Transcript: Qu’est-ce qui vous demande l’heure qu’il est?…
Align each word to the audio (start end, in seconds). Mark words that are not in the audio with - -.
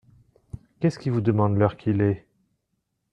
Qu’est-ce 0.79 0.97
qui 0.97 1.11
vous 1.11 1.21
demande 1.21 1.57
l’heure 1.57 1.77
qu’il 1.77 2.01
est?… 2.01 2.25